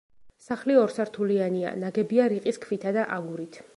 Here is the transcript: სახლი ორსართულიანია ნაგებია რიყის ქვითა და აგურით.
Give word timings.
სახლი 0.43 0.77
ორსართულიანია 0.83 1.73
ნაგებია 1.83 2.27
რიყის 2.35 2.59
ქვითა 2.65 2.95
და 2.97 3.05
აგურით. 3.19 3.63